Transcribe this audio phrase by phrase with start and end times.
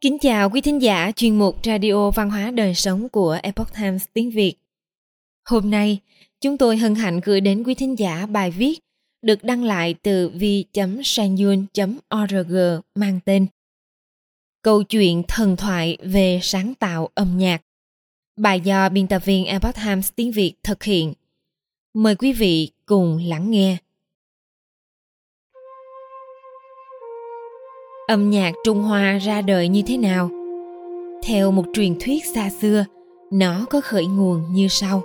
[0.00, 4.04] Kính chào quý thính giả chuyên mục Radio Văn hóa Đời Sống của Epoch Times
[4.12, 4.54] tiếng Việt.
[5.48, 5.98] Hôm nay,
[6.40, 8.78] chúng tôi hân hạnh gửi đến quý thính giả bài viết
[9.22, 12.56] được đăng lại từ vi.sanyun.org
[12.94, 13.46] mang tên
[14.62, 17.62] Câu chuyện thần thoại về sáng tạo âm nhạc.
[18.36, 21.12] Bài do biên tập viên Epoch Times tiếng Việt thực hiện.
[21.94, 23.76] Mời quý vị cùng lắng nghe.
[28.08, 30.30] Âm nhạc Trung Hoa ra đời như thế nào?
[31.22, 32.84] Theo một truyền thuyết xa xưa,
[33.30, 35.02] nó có khởi nguồn như sau.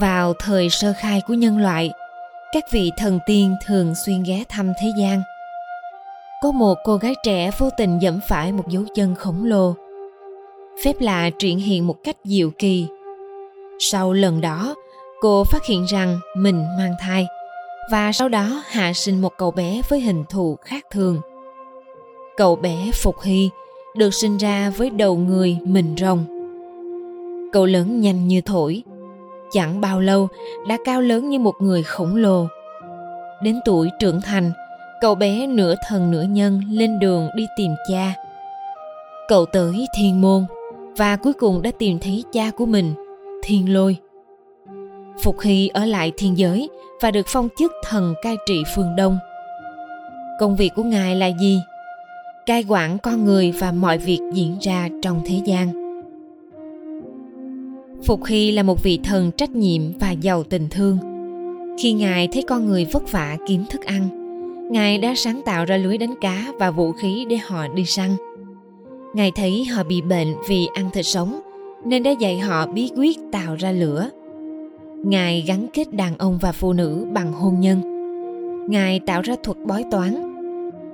[0.00, 1.90] Vào thời sơ khai của nhân loại,
[2.52, 5.22] các vị thần tiên thường xuyên ghé thăm thế gian.
[6.42, 9.74] Có một cô gái trẻ vô tình dẫm phải một dấu chân khổng lồ.
[10.84, 12.86] Phép lạ triển hiện một cách diệu kỳ.
[13.78, 14.74] Sau lần đó,
[15.20, 17.26] cô phát hiện rằng mình mang thai
[17.90, 21.20] và sau đó hạ sinh một cậu bé với hình thù khác thường–
[22.36, 23.50] Cậu bé Phục Hy
[23.96, 26.24] được sinh ra với đầu người mình rồng.
[27.52, 28.82] Cậu lớn nhanh như thổi,
[29.52, 30.28] chẳng bao lâu
[30.68, 32.46] đã cao lớn như một người khổng lồ.
[33.42, 34.52] Đến tuổi trưởng thành,
[35.00, 38.14] cậu bé nửa thần nửa nhân lên đường đi tìm cha.
[39.28, 40.44] Cậu tới thiên môn
[40.96, 42.94] và cuối cùng đã tìm thấy cha của mình,
[43.42, 43.96] thiên lôi.
[45.22, 46.68] Phục Hy ở lại thiên giới
[47.00, 49.18] và được phong chức thần cai trị phương Đông.
[50.40, 51.60] Công việc của ngài là gì?
[52.46, 55.68] Cai quản con người và mọi việc diễn ra trong thế gian.
[58.02, 60.98] Phục hy là một vị thần trách nhiệm và giàu tình thương.
[61.78, 64.08] Khi ngài thấy con người vất vả kiếm thức ăn,
[64.72, 68.10] ngài đã sáng tạo ra lưới đánh cá và vũ khí để họ đi săn.
[69.14, 71.40] Ngài thấy họ bị bệnh vì ăn thịt sống,
[71.84, 74.10] nên đã dạy họ bí quyết tạo ra lửa.
[75.04, 77.80] Ngài gắn kết đàn ông và phụ nữ bằng hôn nhân.
[78.68, 80.34] Ngài tạo ra thuật bói toán,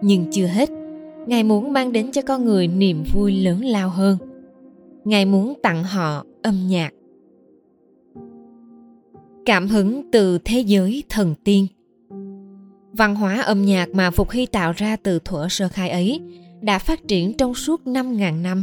[0.03, 0.80] nhưng chưa hết
[1.27, 4.19] ngài muốn mang đến cho con người niềm vui lớn lao hơn.
[5.05, 6.91] Ngài muốn tặng họ âm nhạc.
[9.47, 11.67] Cảm hứng từ thế giới thần tiên.
[12.93, 16.21] Văn hóa âm nhạc mà phục hy tạo ra từ thuở sơ khai ấy
[16.61, 18.62] đã phát triển trong suốt 5.000 năm.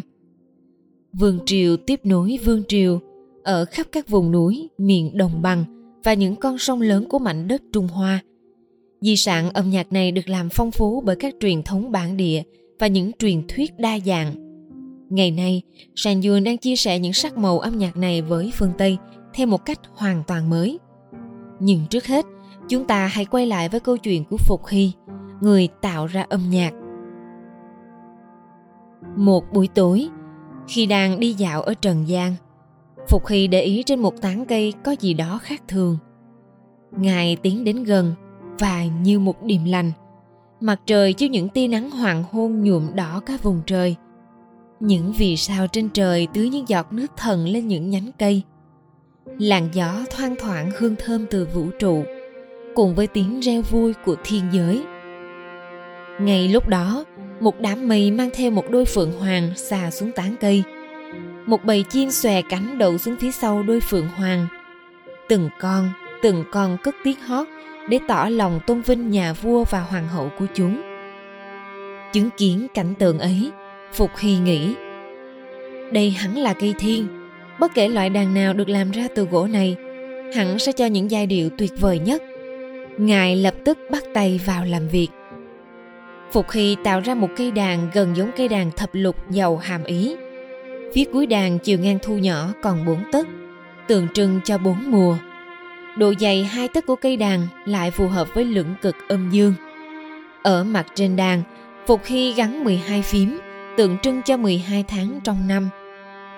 [1.14, 3.00] Vương triều tiếp nối vương triều
[3.44, 5.64] ở khắp các vùng núi, miền đồng bằng
[6.04, 8.20] và những con sông lớn của mảnh đất Trung Hoa–
[9.02, 12.44] Di sản âm nhạc này được làm phong phú bởi các truyền thống bản địa
[12.80, 14.34] và những truyền thuyết đa dạng.
[15.10, 15.62] Ngày nay,
[15.96, 18.98] Sàn Dương đang chia sẻ những sắc màu âm nhạc này với phương Tây
[19.34, 20.80] theo một cách hoàn toàn mới.
[21.60, 22.26] Nhưng trước hết,
[22.70, 24.92] chúng ta hãy quay lại với câu chuyện của Phục Hy,
[25.42, 26.74] người tạo ra âm nhạc.
[29.16, 30.08] Một buổi tối,
[30.68, 32.34] khi đang đi dạo ở Trần gian,
[33.10, 35.98] Phục Hy để ý trên một tán cây có gì đó khác thường.
[36.92, 38.14] Ngài tiến đến gần
[38.60, 39.92] và như một điềm lành.
[40.60, 43.96] Mặt trời chiếu những tia nắng hoàng hôn nhuộm đỏ cả vùng trời.
[44.80, 48.42] Những vì sao trên trời tưới những giọt nước thần lên những nhánh cây.
[49.40, 52.04] Làn gió thoang thoảng hương thơm từ vũ trụ,
[52.76, 54.84] cùng với tiếng reo vui của thiên giới.
[56.22, 57.06] Ngay lúc đó,
[57.40, 60.64] một đám mây mang theo một đôi phượng hoàng xà xuống tán cây.
[61.46, 64.48] Một bầy chim xòe cánh đậu xuống phía sau đôi phượng hoàng.
[65.30, 65.90] Từng con
[66.22, 67.48] từng con cất tiếng hót
[67.90, 70.82] để tỏ lòng tôn vinh nhà vua và hoàng hậu của chúng.
[72.14, 73.52] Chứng kiến cảnh tượng ấy,
[73.94, 74.76] phục hy nghĩ,
[75.92, 77.08] đây hẳn là cây thiên.
[77.60, 79.76] Bất kể loại đàn nào được làm ra từ gỗ này,
[80.36, 82.24] hẳn sẽ cho những giai điệu tuyệt vời nhất.
[82.98, 85.08] Ngài lập tức bắt tay vào làm việc.
[86.32, 89.84] Phục hy tạo ra một cây đàn gần giống cây đàn thập lục giàu hàm
[89.84, 90.16] ý.
[90.94, 93.28] Phía cuối đàn chiều ngang thu nhỏ còn bốn tấc,
[93.88, 95.18] tượng trưng cho bốn mùa.
[95.98, 99.54] Độ dày hai tấc của cây đàn lại phù hợp với lưỡng cực âm dương.
[100.44, 101.44] Ở mặt trên đàn,
[101.88, 103.40] Phục Hy gắn 12 phím,
[103.78, 105.70] tượng trưng cho 12 tháng trong năm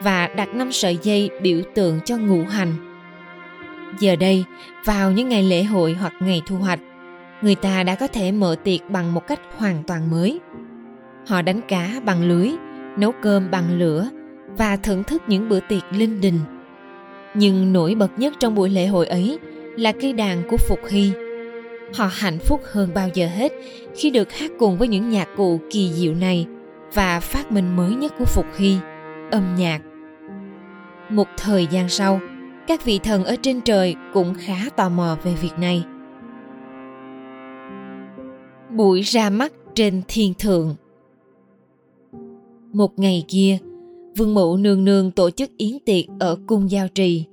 [0.02, 2.74] và đặt 5 sợi dây biểu tượng cho ngũ hành.
[4.00, 4.44] Giờ đây,
[4.86, 6.80] vào những ngày lễ hội hoặc ngày thu hoạch,
[7.42, 10.40] người ta đã có thể mở tiệc bằng một cách hoàn toàn mới.
[11.28, 12.50] Họ đánh cá bằng lưới,
[12.98, 14.10] nấu cơm bằng lửa
[14.58, 16.40] và thưởng thức những bữa tiệc linh đình.
[17.34, 19.40] Nhưng nổi bật nhất trong buổi lễ hội ấy
[19.80, 21.12] là cây đàn của Phục Hy.
[21.94, 23.54] Họ hạnh phúc hơn bao giờ hết
[23.96, 26.46] khi được hát cùng với những nhạc cụ kỳ diệu này
[26.94, 28.78] và phát minh mới nhất của Phục Hy,
[29.32, 29.82] âm nhạc.
[31.10, 32.20] Một thời gian sau,
[32.68, 35.84] các vị thần ở trên trời cũng khá tò mò về việc này.
[38.70, 40.76] Buổi ra mắt trên thiên thượng
[42.74, 43.58] Một ngày kia,
[44.18, 47.26] Vương Mẫu nương nương tổ chức yến tiệc ở cung giao trì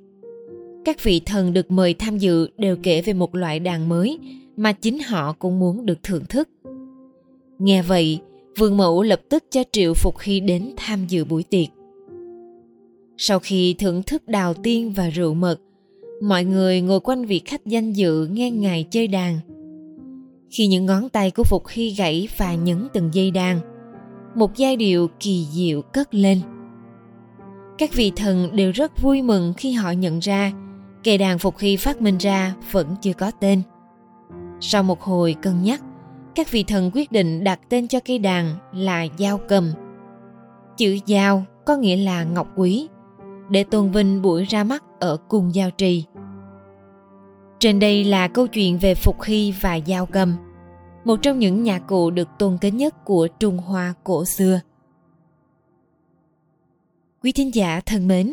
[0.87, 4.19] các vị thần được mời tham dự đều kể về một loại đàn mới
[4.57, 6.49] mà chính họ cũng muốn được thưởng thức
[7.59, 8.21] nghe vậy
[8.59, 11.69] Vương mẫu lập tức cho Triệu Phục Hy đến tham dự buổi tiệc.
[13.17, 15.57] Sau khi thưởng thức đào tiên và rượu mật,
[16.23, 19.39] mọi người ngồi quanh vị khách danh dự nghe ngài chơi đàn.
[20.51, 23.61] Khi những ngón tay của Phục Hy gãy và nhấn từng dây đàn,
[24.35, 26.41] một giai điệu kỳ diệu cất lên.
[27.79, 30.53] Các vị thần đều rất vui mừng khi họ nhận ra
[31.07, 33.63] cây đàn Phục Hy phát minh ra vẫn chưa có tên.
[34.61, 35.81] Sau một hồi cân nhắc,
[36.35, 39.73] các vị thần quyết định đặt tên cho cây đàn là Giao Cầm.
[40.77, 42.89] Chữ Giao có nghĩa là ngọc quý,
[43.49, 46.05] để tôn vinh buổi ra mắt ở cung giao trì.
[47.59, 50.37] Trên đây là câu chuyện về Phục Hy và Giao Cầm,
[51.05, 54.61] một trong những nhạc cụ được tôn kính nhất của Trung Hoa cổ xưa.
[57.23, 58.33] Quý thính giả thân mến,